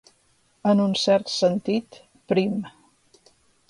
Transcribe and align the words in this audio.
En 0.71 0.81
un 0.85 0.95
cert 1.03 1.31
sentit, 1.35 2.01
prim. 2.35 2.61